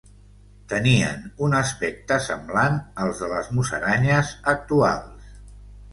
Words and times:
Tenien 0.71 1.27
un 1.47 1.53
aspecte 1.59 2.17
semblant 2.29 2.81
al 3.03 3.13
de 3.21 3.29
les 3.35 3.53
musaranyes 3.59 4.33
actuals. 4.55 5.29